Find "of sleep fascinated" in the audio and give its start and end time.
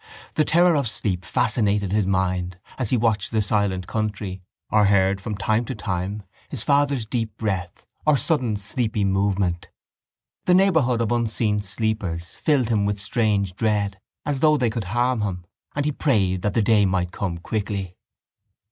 0.75-1.91